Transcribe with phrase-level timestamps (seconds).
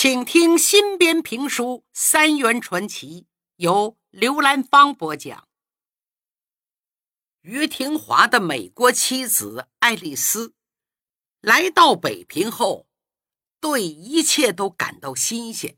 [0.00, 3.22] 请听新编评书《三元传奇》，
[3.56, 5.48] 由刘兰芳播讲。
[7.40, 10.54] 于廷华的美国妻子爱丽丝
[11.40, 12.86] 来到北平后，
[13.60, 15.76] 对一切都感到新鲜，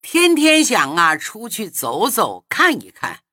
[0.00, 3.24] 天天想啊出去走走看一看。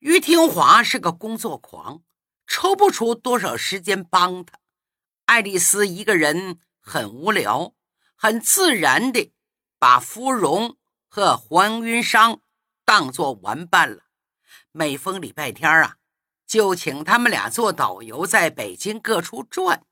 [0.00, 2.02] 于廷华是个工作狂，
[2.48, 4.58] 抽不出多少时间帮他。
[5.26, 7.76] 爱丽丝一个人很无聊。
[8.22, 9.32] 很自然地
[9.78, 10.76] 把芙蓉
[11.08, 12.40] 和黄云裳
[12.84, 14.02] 当作玩伴了。
[14.72, 15.96] 每逢礼拜天啊，
[16.46, 19.86] 就请他们俩做导游，在北京各处转。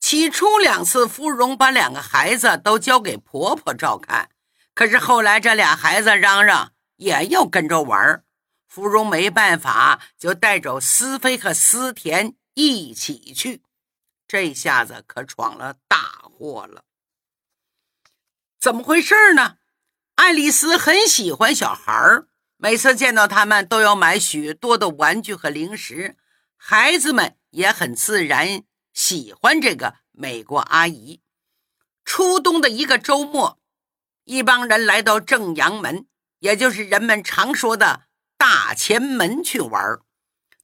[0.00, 4.30] 起初两次，芙蓉把两个孩子都交给婆婆照看，
[4.74, 8.24] 可是后来这俩孩子嚷嚷也要跟着玩
[8.66, 13.62] 芙蓉没办法，就带着思飞和思田一起去。
[14.26, 16.82] 这下子可闯了大祸了。
[18.62, 19.56] 怎么回事呢？
[20.14, 21.92] 爱丽丝很喜欢小孩，
[22.58, 26.16] 每次见到他们都要买许多的玩具和零食。
[26.56, 31.20] 孩子们也很自然喜欢这个美国阿姨。
[32.04, 33.58] 初冬的一个周末，
[34.22, 36.06] 一帮人来到正阳门，
[36.38, 38.04] 也就是人们常说的
[38.38, 39.98] 大前门去玩。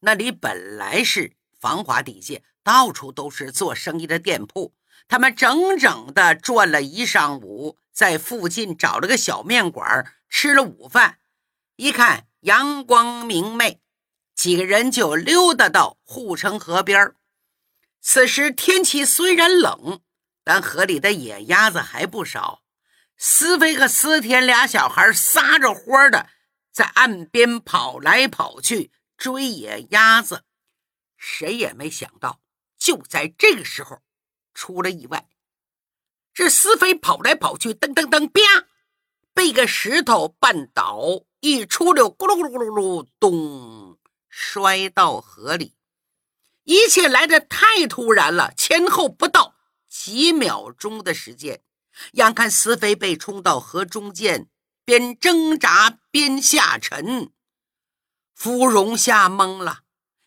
[0.03, 4.72] 那里本来是繁华地界，到处都是做生意的店铺。
[5.09, 7.77] 他们整整的转了一上午。
[7.98, 11.18] 在附近找了个小面馆吃了午饭，
[11.74, 13.80] 一看阳光明媚，
[14.36, 17.12] 几个人就溜达到护城河边
[18.00, 20.00] 此时天气虽然冷，
[20.44, 22.62] 但河里的野鸭子还不少。
[23.16, 26.28] 思飞和思田俩小孩撒着欢的
[26.70, 30.44] 在岸边跑来跑去追野鸭子，
[31.16, 32.41] 谁也没想到，
[32.78, 34.02] 就在这个时候
[34.54, 35.26] 出了意外。
[36.39, 38.69] 这思飞跑来跑去，噔噔噔，啪，
[39.34, 45.75] 被个石头绊倒，一出溜，咕噜咕噜咕噜噜，咚，摔到河里。
[46.62, 49.56] 一切来的太突然了，前后不到
[49.88, 51.60] 几秒钟的时间。
[52.12, 54.49] 眼看思飞被冲到河中间，
[54.84, 57.32] 边挣扎边下沉，
[58.37, 59.81] 芙蓉吓懵了，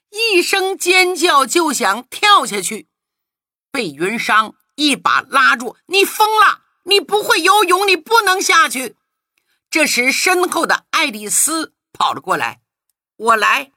[0.09, 2.89] 一声尖叫，就想跳下去，
[3.72, 4.55] 被云裳。
[4.81, 6.63] 一把拉住你，疯了！
[6.85, 8.97] 你不会游泳，你不能下去。
[9.69, 12.63] 这时，身后的爱丽丝跑了过来，
[13.15, 13.71] 我来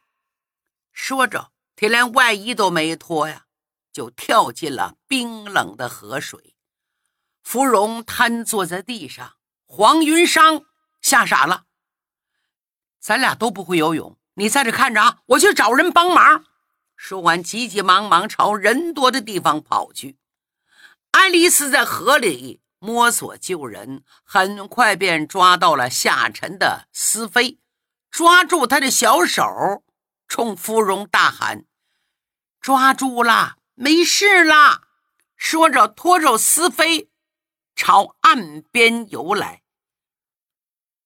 [0.92, 3.44] 说着，她连外衣都没脱呀，
[3.92, 6.56] 就跳进了冰冷的河水。
[7.42, 9.34] 芙蓉瘫坐在地上，
[9.66, 10.64] 黄云裳
[11.02, 11.64] 吓傻了。
[12.98, 16.46] 咱俩都不会游泳，你在这看着啊，我去找人帮忙。
[16.96, 20.16] 说完，急急忙忙朝人多的地方跑去。
[21.14, 27.60] 爱丽丝在河里摸索救人，很快便抓到了下沉的思飞，
[28.10, 29.84] 抓住他的小手，
[30.26, 31.66] 冲芙蓉大喊
[32.60, 34.88] ：“抓住了，没事啦！”
[35.38, 37.08] 说着，拖着思飞
[37.76, 39.62] 朝岸边游来。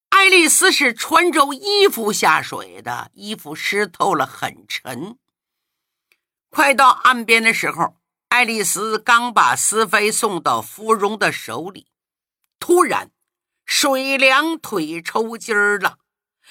[0.09, 5.19] 爱丽丝是穿着衣服下水的，衣服湿透了，很沉。
[6.49, 7.99] 快到岸边的时候。
[8.29, 11.89] 爱丽丝刚把思飞送到芙蓉的手里，
[12.61, 13.11] 突然
[13.65, 15.99] 水凉腿抽筋儿了，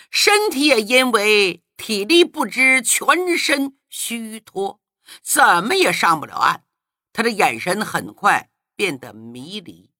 [0.09, 4.81] 身体也因为体力不支全身虚脱，
[5.21, 6.65] 怎么也上不了岸。
[7.13, 9.91] 他的眼神很快变得迷离，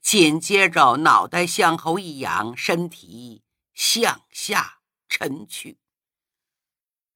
[0.00, 5.78] 紧接着脑袋向后一仰，身体向下沉去，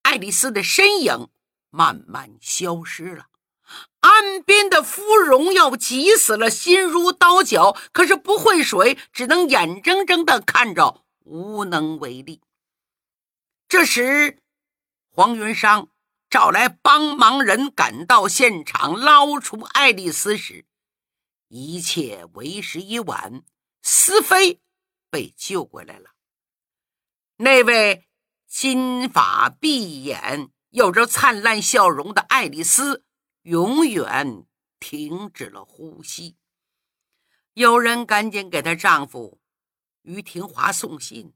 [0.03, 1.29] 爱丽丝的身影
[1.71, 3.27] 慢慢消失了。
[4.01, 12.41] 岸边的芙蓉要急死了，心如刀绞，可是不会水，只能眼睁睁地看着，无能为力。
[13.69, 14.39] 这时，
[15.11, 15.89] 黄云裳
[16.31, 20.65] 找来帮忙人赶到现场，捞出爱丽丝时，
[21.49, 23.43] 一切为时已晚，
[23.83, 24.61] 思飞
[25.11, 26.11] 被救过来了。
[27.39, 28.07] 那位
[28.47, 33.03] 金发碧眼、有着灿烂笑容的爱丽丝。
[33.47, 34.45] 永远
[34.81, 36.35] 停止了呼吸。
[37.55, 39.41] 有人赶紧给她丈夫
[40.03, 41.33] 于廷华送信。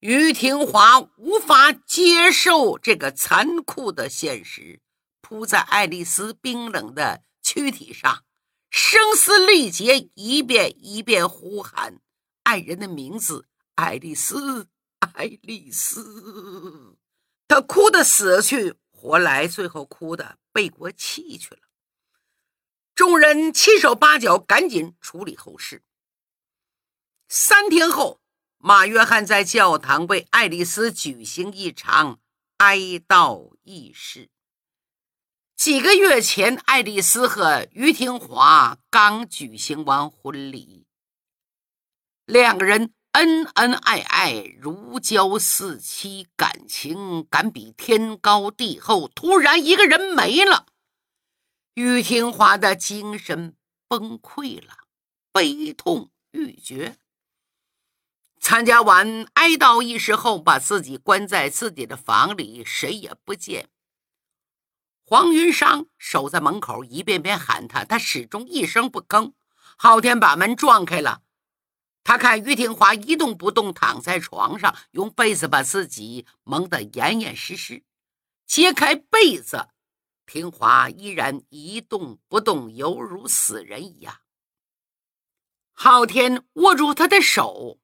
[0.00, 4.80] 于廷华无法接受这个残酷的现实，
[5.20, 8.24] 扑在爱丽丝冰冷的躯体上，
[8.70, 12.00] 声嘶力竭，一遍一遍呼喊
[12.44, 13.46] 爱人的名字
[13.76, 14.68] ：“爱丽丝，
[15.00, 16.96] 爱丽丝。”
[17.46, 18.74] 他哭得死去
[19.06, 20.36] 活来，最后哭的。
[20.52, 21.60] 背过气去了，
[22.94, 25.84] 众人七手八脚，赶紧处理后事。
[27.28, 28.20] 三天后，
[28.58, 32.18] 马约翰在教堂为爱丽丝举行一场
[32.56, 34.28] 哀悼仪式。
[35.54, 40.84] 几个月前，爱丽丝和于廷华刚举行完婚礼，
[42.24, 49.08] 两个人恩恩爱爱，如胶似漆，感情敢比天高地厚。
[49.08, 50.66] 突然，一个人没了，
[51.72, 53.56] 于廷华的精神
[53.88, 54.80] 崩溃了，
[55.32, 56.98] 悲痛欲绝。
[58.38, 63.70] 参加完哀悼仪式后，把自己关在自己的房里，谁也不见。
[65.06, 69.32] 黄云裳守在门口，一遍遍喊他，他始终一声不吭。
[69.78, 71.22] 昊天把门撞开了，
[72.06, 77.82] 他看于廷华一动不动躺在床上，用被子把自己蒙得严严实实。
[78.46, 79.70] 揭开被子，
[80.24, 84.20] 廷华依然一动不动，犹如死人一样。
[85.72, 87.80] 昊天握住他的手：“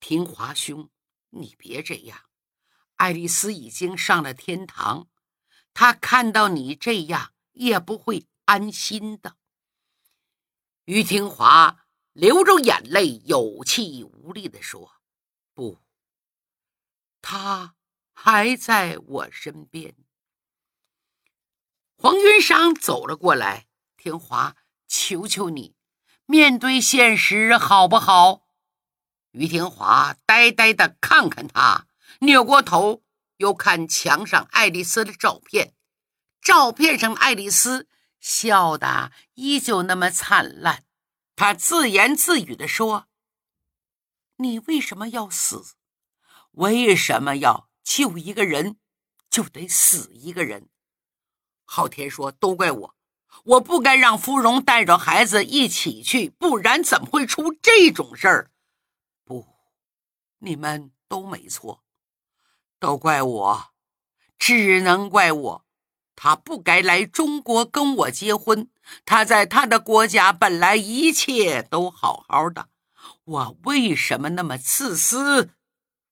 [0.00, 0.90] 廷华兄，
[1.30, 2.18] 你别这样。
[2.96, 5.08] 爱丽丝已经上了天堂。”
[5.72, 9.36] 他看到你这样也不会安心的。
[10.84, 11.86] 于廷华
[12.20, 14.92] 流着眼泪，有气无力地说
[15.56, 15.80] ：“不，
[17.22, 17.74] 他
[18.12, 19.94] 还在我身边。”
[21.96, 24.54] 黄云裳走了过来：“天华，
[24.86, 25.74] 求求你，
[26.26, 28.42] 面对现实好不好？”
[29.32, 31.86] 于天华呆呆地看看他，
[32.18, 33.02] 扭过头。
[33.38, 35.74] 又看墙上爱丽丝的照片，
[36.42, 37.88] 照片上的爱丽丝
[38.20, 40.84] 笑得依旧那么灿烂。
[41.40, 43.06] 他自言自语地说
[44.36, 45.74] ：“你为什么要死？
[46.50, 48.78] 为什么要救一个人
[49.30, 50.68] 就得死一个人？”
[51.64, 52.94] 昊天说：“都怪我，
[53.44, 58.50] 我不该让芙蓉带着孩子一起去，不然怎么会出这种事儿？
[59.24, 59.46] 不，
[60.40, 61.82] 你们都没错。”
[62.78, 63.70] 都怪我，
[64.36, 65.66] 只能怪我。
[66.22, 68.68] 他不该来中国跟我结婚。
[69.06, 72.68] 他在他的国家本来一切都好好的，
[73.24, 75.54] 我为什么那么自私，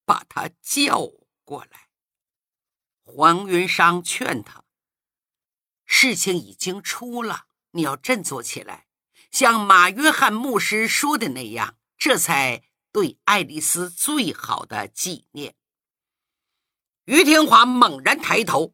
[0.06, 1.10] 把他叫
[1.44, 1.88] 过来？
[3.02, 4.64] 黄云裳劝他
[5.84, 8.86] ：“事情已经出了，你要振作起来，
[9.30, 15.54] 像马约翰牧师说的那样，这才对爱丽丝最好的纪念。”
[17.04, 18.72] 于天华猛然抬头：“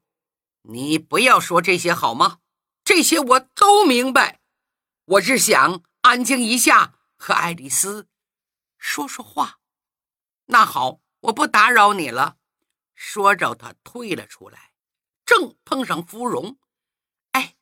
[0.66, 2.38] 你不要说这些好吗？
[2.82, 4.40] 这些我都明白。
[5.04, 8.08] 我是想安静一下，和爱丽丝
[8.78, 9.58] 说说话。
[10.46, 12.38] 那好，我不打扰你了。”
[12.94, 14.72] 说着，他退了出来，
[15.26, 16.58] 正碰上芙蓉。
[17.32, 17.56] “哎，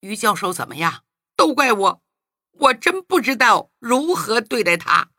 [0.00, 1.04] 于教授怎么样？
[1.34, 2.02] 都怪我，
[2.50, 5.10] 我真不知道如何对待他。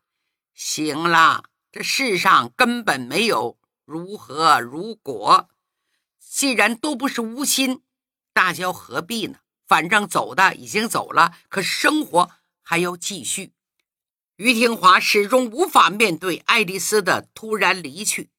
[0.52, 4.60] 行了，这世上根本没有。”如何？
[4.60, 5.48] 如果
[6.34, 7.84] 既然都不是无心，
[8.32, 9.38] 大家何必呢？
[9.68, 12.28] 反正走的已经走了，可生活
[12.60, 13.52] 还要继续。
[14.34, 18.32] 于廷华始终无法面对爱丽丝的突然离去，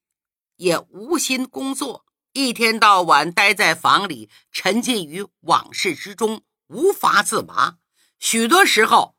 [0.58, 7.78] 也无心工作，一天到晚待在房里，沉浸于往事之中，无法自拔。
[8.20, 9.16] 许多时候，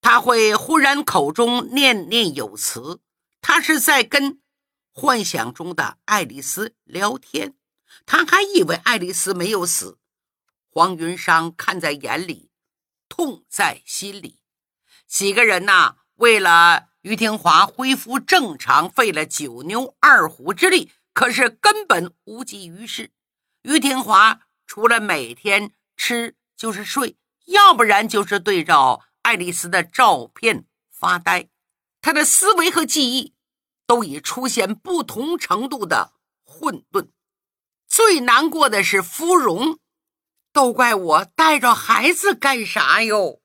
[0.00, 3.00] 他会忽然口中念念有词，
[3.40, 4.40] 他是在跟。
[4.94, 7.54] 幻想中的爱丽丝聊天，
[8.06, 9.98] 他还以为爱丽丝没有死。
[10.68, 12.50] 黄云裳看在眼里，
[13.08, 14.40] 痛在心里。
[15.06, 23.12] 几个人呐，为了于廷华恢复正常，费了九牛二虎之力，可是根本无济于事。
[23.62, 31.48] 于廷华除了每天吃就是睡，要不然就是对照爱丽丝的照片发呆。
[32.00, 33.34] 他的思维和记忆。
[33.84, 37.10] 都已出现不同程度的混沌。
[37.92, 39.78] 最难过的是芙蓉，
[40.50, 43.42] 都怪我带着孩子干啥哟？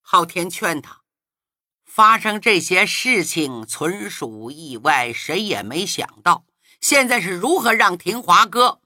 [0.00, 1.00] 昊天劝他，
[1.84, 6.46] 发生这些事情纯属意外，谁也没想到。
[6.80, 8.80] 现在是如何让廷华哥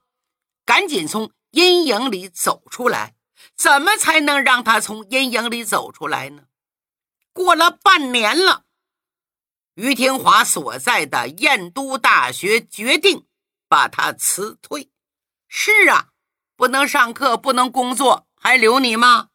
[0.65, 3.13] 赶紧从阴影里走出来？
[3.55, 6.45] 怎么才能让他从阴影里走出来呢？
[7.31, 8.65] 过了半年了。
[9.75, 13.27] 于天华所在的燕都大学决定
[13.69, 14.91] 把他辞退。
[15.47, 16.09] 是啊，
[16.57, 19.29] 不能上课，不能工作，还留你吗？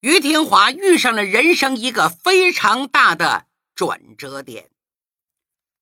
[0.00, 4.70] 于天华遇上了人生一个非常大的转折点，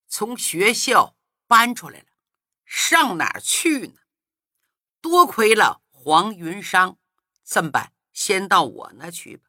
[0.08, 1.16] 从学校
[1.46, 2.06] 搬出来了，
[2.64, 4.00] 上哪儿去呢？
[5.00, 6.98] 多亏了黄云商，
[7.44, 7.92] 这么办？
[8.12, 9.44] 先到我那去吧。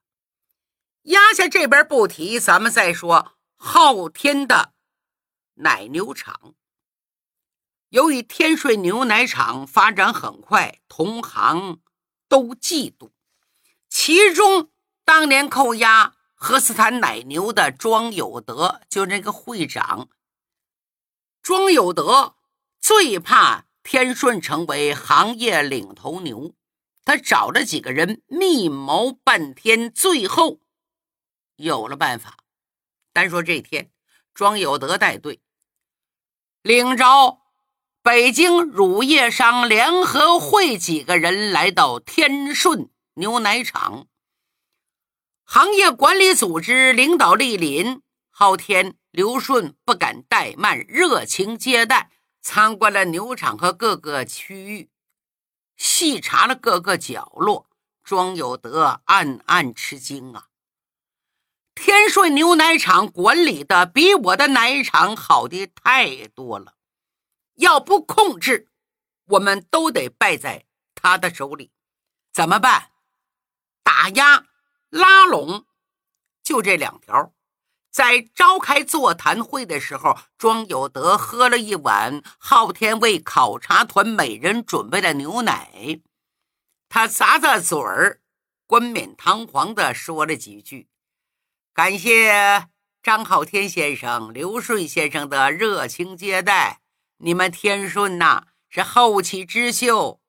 [1.03, 4.75] 压下这边不提，咱们再说昊天的
[5.55, 6.53] 奶牛场。
[7.89, 11.81] 由于天顺牛奶厂发展很快，同行
[12.27, 13.09] 都嫉妒。
[13.89, 14.69] 其中，
[15.03, 20.07] 当年扣押何斯坦奶牛的庄有德，就那个会长
[21.41, 22.35] 庄有德，
[22.79, 26.53] 最怕天顺成为行业领头牛。
[27.03, 30.59] 他找了几个人密谋半天，最后
[31.55, 32.37] 有了办法。
[33.11, 33.91] 单说这天，
[34.35, 35.41] 庄有德带队
[36.61, 37.39] 领着。
[38.01, 44.07] 北京乳业商联合会几个人来到天顺牛奶厂，
[45.43, 52.09] 行业管理组织领导莅临，昊天、刘顺不敢怠慢，热情接待，
[52.41, 54.89] 参观了牛场和各个区域，
[55.75, 57.67] 细查了各个角落。
[58.01, 60.45] 庄有德暗暗吃惊啊！
[61.75, 66.75] 天顺牛奶厂管理的比我的奶厂好的太多了。
[67.59, 68.69] 要不控制，
[69.25, 71.71] 我们都得败在他的手里。
[72.31, 72.91] 怎么办？
[73.83, 74.45] 打压、
[74.89, 75.65] 拉拢，
[76.41, 77.33] 就这两条。
[77.91, 85.99] 在召开座谈会的时候，庄有德喝了一碗昊天为考察团每人准备的牛奶，
[86.87, 88.21] 他咂咂嘴儿，
[88.65, 90.87] 冠冕堂皇地说了几句
[91.73, 92.69] ：“感谢
[93.03, 96.79] 张昊天先生、刘顺先生的热情接待。”
[97.21, 100.21] 你们天顺呐是后起之秀，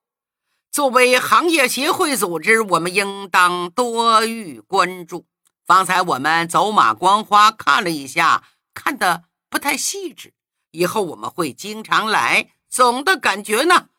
[0.73, 5.27] 作为行业协会组织，我们应当多予关注。
[5.65, 8.43] 方才我们走马观花看了一下，
[8.75, 10.35] 看的不太细致，
[10.73, 12.51] 以后我们会经常来。
[12.69, 13.91] 总的感觉呢，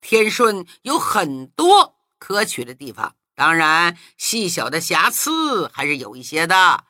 [0.00, 6.84] 天顺有很多可取的地方，当然细小的瑕疵还是有一些的。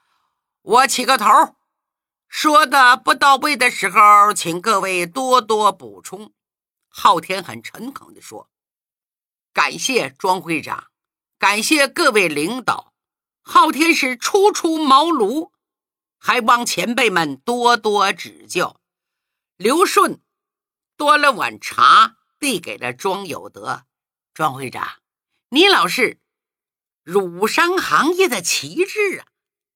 [0.61, 1.27] 我起个头。
[2.39, 6.35] 说的不到位的时候，请各位多多补充。
[6.87, 8.51] 昊天很诚恳地说
[9.55, 10.91] ：“感谢庄会长，
[11.39, 12.93] 感谢各位领导。
[13.41, 15.51] 昊天是初出茅庐，
[16.19, 18.83] 还望前辈们多多指教。”
[19.57, 20.21] 刘顺
[20.95, 23.87] 端了碗茶，递给了庄有德。
[24.35, 24.87] 庄会长，
[25.49, 26.21] 你老是
[27.03, 29.27] 乳商行业的旗帜啊，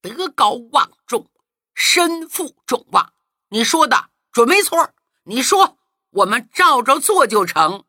[0.02, 1.31] 德高望重。
[1.75, 3.12] 身负重望，
[3.49, 4.93] 你说的准没错。
[5.25, 5.79] 你说
[6.11, 7.85] 我们照着做就成。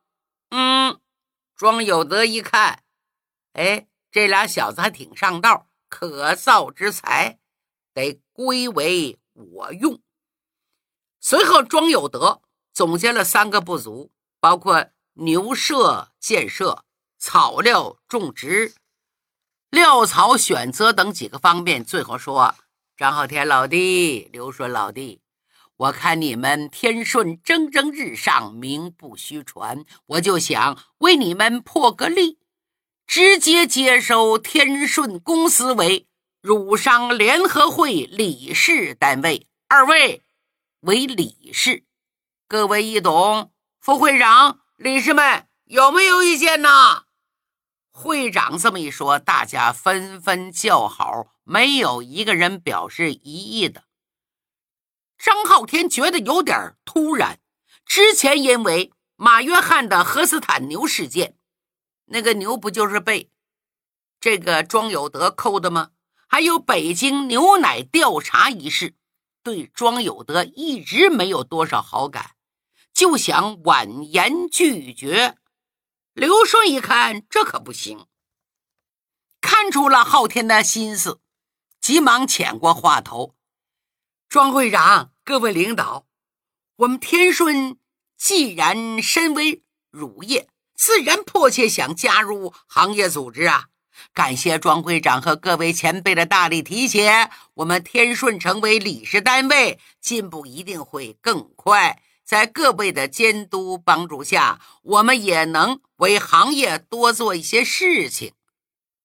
[0.49, 0.99] 嗯，
[1.55, 2.83] 庄有德一看，
[3.53, 7.39] 哎，这俩小子还挺上道，可造之才，
[7.93, 10.01] 得归为我用。
[11.19, 12.41] 随后，庄有德
[12.73, 16.85] 总结了三个不足，包括牛舍建设、
[17.17, 18.73] 草料种植、
[19.69, 21.83] 料草选择等几个方面。
[21.83, 22.55] 最后说。
[23.01, 25.21] 张浩天老弟，刘顺老弟，
[25.75, 32.37] 我看你们天顺蒸蒸日上，名不虚传，我就想为你们破个例，
[33.07, 36.05] 直接接收天顺公司为
[36.41, 40.21] 乳商联合会理事单位，二位
[40.81, 41.83] 为理事，
[42.47, 43.51] 各位一懂？
[43.79, 47.05] 副会长、理事们有没有意见呢？
[48.01, 51.27] 会长这么一说，大家纷纷叫好。
[51.43, 53.83] 没有一个人表示异议的。
[55.19, 57.39] 张浩天觉得有点突然。
[57.85, 61.35] 之前因为马约翰的荷斯坦牛事件，
[62.05, 63.29] 那个牛不就是被
[64.19, 65.91] 这个庄有德扣的吗？
[66.27, 68.95] 还有北京牛奶调查一事，
[69.43, 72.31] 对庄有德一直没有多少好感，
[72.91, 75.37] 就想婉言拒绝。
[76.13, 78.05] 刘顺一看，这可不行，
[79.39, 81.21] 看出了昊天的心思。
[81.79, 83.33] 急忙抢过话头，
[84.27, 86.05] 庄会长，各位领导，
[86.75, 87.77] 我们天顺
[88.17, 93.69] 既然身为乳业，自然迫切想加入行业组织啊！
[94.13, 102.03] 感谢庄会长和各位前辈的大力提携，我们天顺成为理事单位，进步一定会更快。
[102.31, 108.35] 在各位的监督帮助下，我们也能为行业多做一些事情。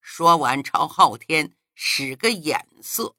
[0.00, 1.56] 说完，朝昊天。
[1.75, 3.16] 使个眼色，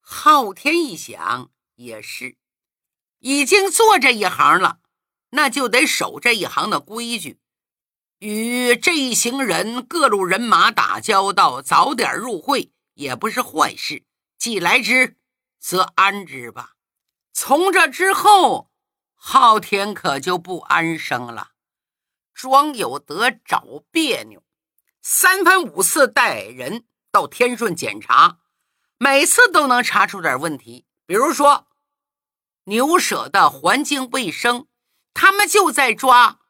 [0.00, 2.36] 昊天一想也是，
[3.18, 4.78] 已经做这一行了，
[5.30, 7.40] 那就得守这一行的规矩，
[8.20, 14.04] 与这一行人各路人马打交道，早点入会也不是坏事。
[14.38, 15.16] 既来之，
[15.58, 16.76] 则安之吧。
[17.34, 18.67] 从这之后，
[19.30, 21.50] 昊天可就不安生了。
[22.32, 24.42] 庄有德找别扭，
[25.02, 26.86] 三番五次带人。
[27.10, 28.38] 到天顺检查，
[28.96, 30.86] 每次都能查出点问题。
[31.04, 31.66] 比如说
[32.64, 34.66] 牛舍的环境卫生，
[35.12, 36.40] 他们就在抓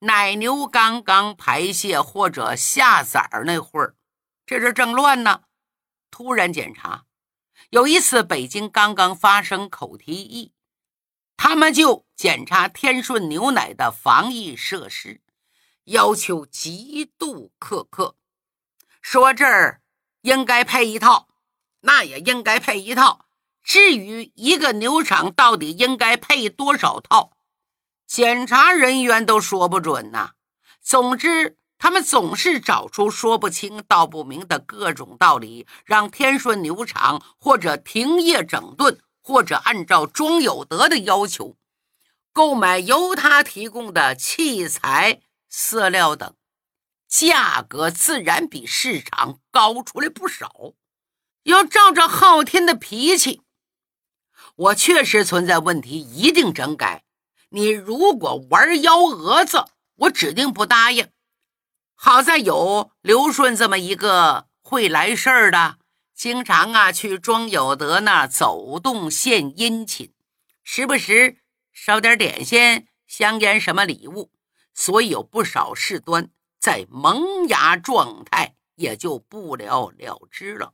[0.00, 3.94] 奶牛刚刚排泄或者下崽儿那会儿，
[4.44, 5.42] 这阵正乱呢。
[6.10, 7.04] 突然检查，
[7.70, 10.52] 有一次北京刚刚发生口蹄疫，
[11.36, 15.20] 他们就检查天顺牛奶的防疫设施，
[15.84, 18.16] 要求极度苛刻，
[19.00, 19.82] 说这儿
[20.22, 21.28] 应该配一套，
[21.80, 23.26] 那也应该配一套。
[23.62, 27.32] 至于一个牛场到底应该配多少套，
[28.06, 30.32] 检查人员都说不准呐。
[30.80, 31.56] 总之。
[31.78, 41.56] 他们总是找出说不清道不明的各种道理，让天顺牛场或者停业整顿，或者按照庄有德的要求
[42.32, 45.20] 购买由他提供的器材、
[45.52, 46.32] 饲料等，
[47.08, 50.74] 价格自然比市场高出来不少。
[51.42, 53.42] 要照着昊天的脾气，
[54.54, 57.02] 我确实存在问题，一定整改。
[57.48, 59.64] 你如果玩幺蛾子，
[59.96, 61.08] 我指定不答应。
[61.96, 65.78] 好在有刘顺这么一个会来事儿的，
[66.16, 70.14] 经常啊去庄有德那走动献殷勤，
[70.64, 71.42] 时不时
[71.74, 74.32] 捎点点心、香烟什么礼物，
[74.72, 80.72] 所以有不少事端在萌芽状态，也就不了了之了。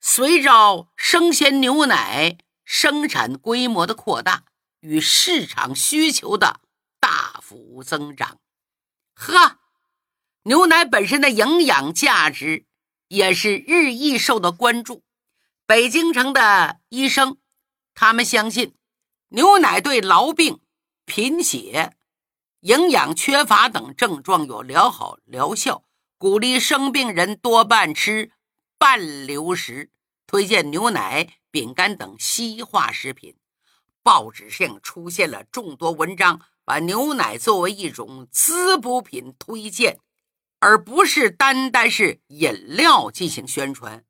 [0.00, 4.44] 随着生鲜牛奶生产规模的扩大
[4.80, 6.60] 与市场需求的
[6.98, 8.40] 大幅增长，
[9.12, 9.58] 呵。
[10.44, 12.64] 牛奶本身的营养价值
[13.08, 15.02] 也是日益受到关注。
[15.66, 17.36] 北京城的医生，
[17.94, 18.74] 他们相信
[19.28, 20.60] 牛奶对痨病、
[21.04, 21.96] 贫血、
[22.60, 25.84] 营养缺乏等症状有良好疗效，
[26.16, 28.32] 鼓励生病人多半吃
[28.78, 29.90] 半流食，
[30.26, 33.36] 推荐牛奶、饼干等稀化食品。
[34.02, 40.00] 报纸上出现了众多文章，把牛奶作为一种滋补品推荐。
[40.60, 44.04] 而不是单单是饮料进行宣传。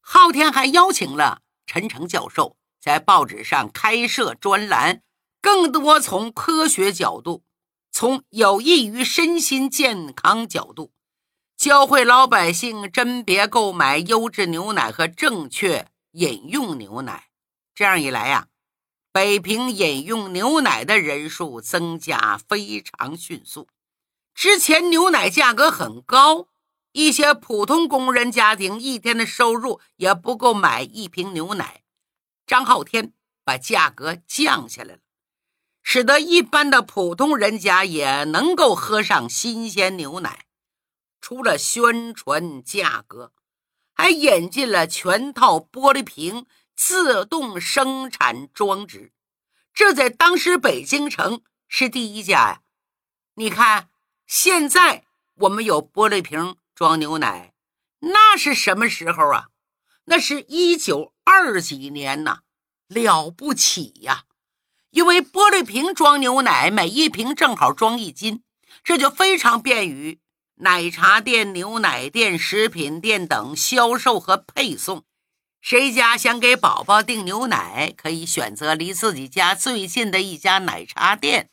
[0.00, 5.02] 昊天还邀请了陈诚教授在报纸上开设专栏，
[5.40, 7.42] 更多从科学角度，
[7.90, 10.92] 从有益于身心健康角度，
[11.56, 17.28] 教会老百姓甄别购买优质牛奶和正确饮用牛奶。
[17.74, 18.48] 这样一来呀，
[19.12, 23.68] 北平饮用牛奶的人数增加非常迅速。
[24.38, 26.46] 之前牛奶价格很高，
[26.92, 31.82] 一些普通工人家庭一天的收入也不够买一瓶牛奶。
[32.46, 35.00] 张浩天把价格降下来了，
[35.82, 40.46] 使得一般的普通人家也能够喝上新鲜牛奶。
[41.20, 43.32] 除了宣传价格，
[43.92, 46.46] 还引进了全套玻璃瓶
[46.76, 49.12] 自动生产装置，
[49.74, 52.60] 这在当时北京城是第一家呀。
[53.34, 53.88] 你看。
[54.28, 55.04] 现在
[55.36, 57.54] 我们有玻璃瓶装牛奶，
[58.00, 59.46] 那是什么时候啊？
[60.04, 62.40] 那是一九二几年呐，
[62.88, 64.24] 了不起呀！
[64.90, 68.42] 因为玻璃瓶装牛奶，每一瓶正好装一斤，
[68.84, 70.20] 这就非常便于
[70.56, 75.04] 奶茶店、牛奶店、食品店等销售和配送。
[75.62, 81.48] 谁家想给宝宝订牛奶，可以选择离自己家最近的一家奶茶店，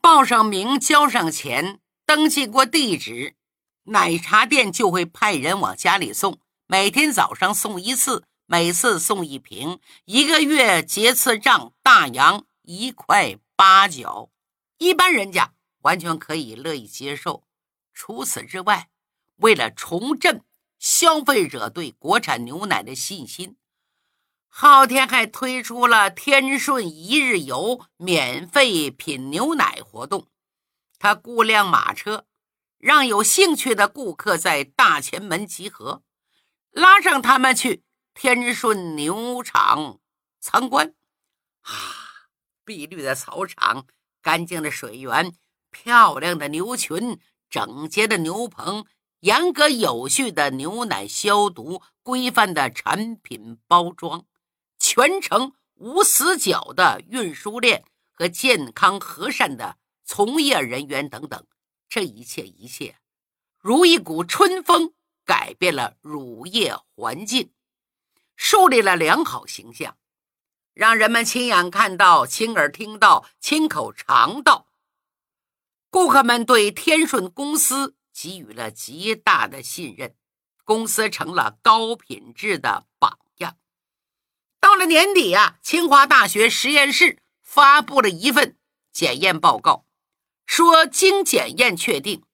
[0.00, 1.80] 报上名，交上钱。
[2.14, 3.36] 登记过地址，
[3.84, 6.38] 奶茶店就会派人往家里送。
[6.66, 14.28] 每天早上送一次，每次送一瓶，一个月结次账，大洋一块八角。
[14.76, 17.44] 一般人家完全可以乐意接受。
[17.94, 18.90] 除此之外，
[19.36, 20.44] 为了重振
[20.78, 23.56] 消费者对国产牛奶的信心，
[24.48, 30.26] 昊天还推出了天顺一日游免费品牛奶活动。
[31.02, 32.26] 他雇辆马车，
[32.78, 36.04] 让有兴趣的顾客在大前门集合，
[36.70, 37.82] 拉上他们去
[38.14, 39.98] 天顺牛场
[40.38, 40.94] 参观。
[41.62, 41.72] 啊，
[42.64, 43.84] 碧绿的草场，
[44.22, 45.34] 干净的水源，
[45.72, 47.18] 漂亮的牛群，
[47.50, 48.86] 整洁的牛棚，
[49.22, 54.24] 严格有序的牛奶消毒，规范的产品包装，
[54.78, 59.78] 全程无死角的运输链和健康和善的。
[60.04, 61.46] 从业人员等等，
[61.88, 62.98] 这一切一切，
[63.58, 67.52] 如一股春风，改变了乳业环境，
[68.36, 69.96] 树立了良好形象，
[70.74, 74.68] 让人们亲眼看到、亲耳听到、亲口尝到。
[75.90, 80.16] 顾客们对天顺公司给予了极大的信任。
[80.64, 83.58] 公司成了高品质的榜样。
[84.60, 88.56] 到了年底啊，清华大学实验室发布了一份
[88.92, 89.86] 检验报告，
[90.46, 92.24] 说经检验确定，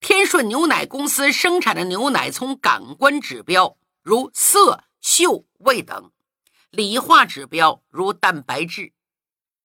[0.00, 6.12] 天顺牛奶公司生产的牛奶从感官指标如色、嗅、味等，
[6.70, 8.92] 理化指标如蛋白质、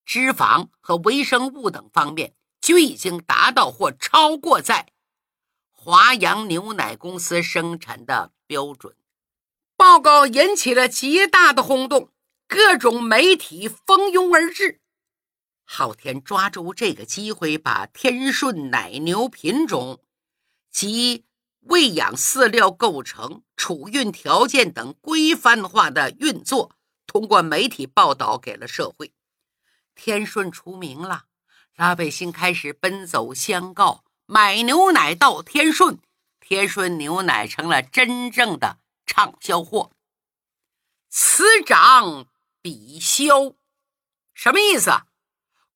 [0.06, 4.88] 脂肪和微生物等方面，就已经达到或超过在
[5.72, 8.96] 华阳牛奶公司生产的标准。
[9.76, 12.12] 报告引起了极大的轰动，
[12.48, 14.82] 各种媒体蜂拥而至。
[15.72, 20.02] 昊天抓住这个机会，把天顺奶牛品种
[20.72, 21.26] 及
[21.60, 29.14] 喂养饲料构成、储运条件等规范化的运作，通过媒体报道给了社会。
[29.94, 31.26] 天顺出名了，
[31.76, 36.00] 老百姓开始奔走相告，买牛奶到天顺，
[36.40, 38.80] 天顺牛奶成了真正的。
[39.06, 39.92] 畅销货，
[41.10, 42.28] 此涨
[42.62, 43.54] 彼消，
[44.34, 44.92] 什么意思？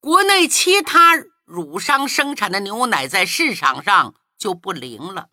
[0.03, 5.29] 国内其他乳商生产的牛奶在市场上就不灵了，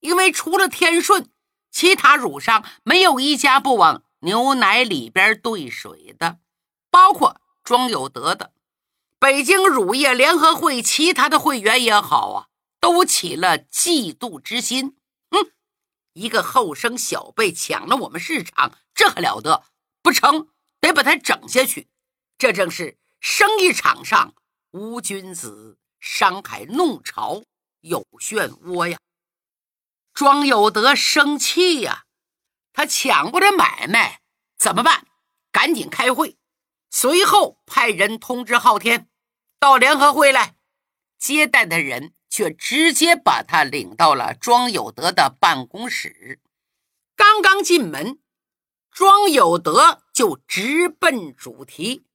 [0.00, 1.30] 因为除了天顺，
[1.70, 6.40] 其他乳商没有一家不往牛奶里边兑水的，
[6.90, 8.52] 包括庄有德的、
[9.20, 12.48] 北京乳业联合会其他的会员也好啊，
[12.80, 14.96] 都起了嫉妒之心。
[15.30, 15.52] 哼
[16.14, 19.62] 一个后生小辈抢了我们市场，这还了得？
[20.02, 20.48] 不成，
[20.80, 21.88] 得把他整下去。
[22.36, 24.34] 这正是生意场上
[24.72, 27.42] 无君子，商海弄潮
[27.80, 28.98] 有漩涡呀！
[30.12, 32.04] 庄有德生气呀，
[32.72, 34.20] 他抢过来买卖，
[34.58, 35.06] 怎么办？
[35.52, 36.36] 赶紧开会。
[36.90, 39.08] 随后派人通知昊天
[39.58, 40.56] 到联合会来
[41.18, 42.14] 接待的人。
[42.32, 46.40] 却直接把他领到了庄有德的办公室。
[47.16, 48.20] 刚刚进门，
[48.92, 52.06] 庄有德就直奔主题：“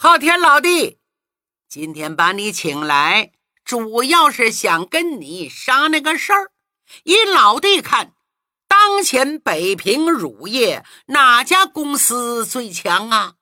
[0.00, 1.00] 昊天老弟，
[1.68, 3.32] 今天把你请来，
[3.64, 6.52] 主要是想跟你商量个事儿。
[7.02, 8.12] 依老弟看，
[8.68, 13.34] 当前北平乳业哪家公司最强啊？”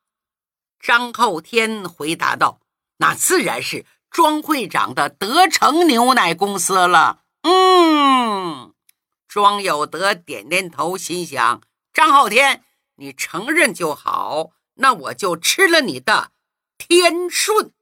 [0.80, 2.60] 张后天回答道
[2.96, 7.20] ：“那自然是。”庄会长的德成牛奶公司了。
[7.42, 8.72] 嗯，
[9.28, 11.60] 庄有德点点头，心想：
[11.92, 12.64] 张浩天，
[12.94, 16.30] 你承认就好，那我就吃了你的
[16.78, 17.75] 天顺。